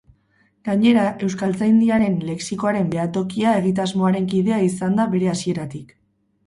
Gainera 0.69 1.03
Euskaltzaindiaren 1.27 2.15
Lexikoaren 2.31 2.91
Behatokia 2.97 3.55
egitasmoaren 3.61 4.27
kidea 4.35 4.63
izan 4.71 5.03
da 5.03 5.11
bere 5.15 5.35
hasieratik. 5.37 5.97